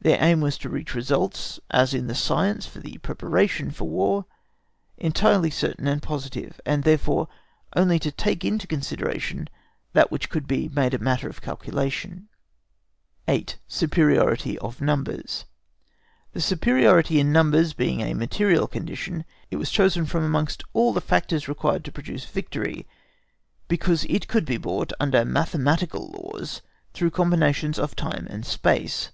[0.00, 4.24] Their aim was to reach results, as in the science for the preparation for War,
[4.96, 7.26] entirely certain and positive, and therefore
[7.74, 9.48] only to take into consideration
[9.92, 12.28] that which could be made matter of calculation.
[13.26, 13.58] 8.
[13.66, 15.46] SUPERIORITY OF NUMBERS.
[16.32, 21.00] The superiority in numbers being a material condition, it was chosen from amongst all the
[21.00, 22.86] factors required to produce victory,
[23.66, 26.62] because it could be brought under mathematical laws
[26.94, 29.10] through combinations of time and space.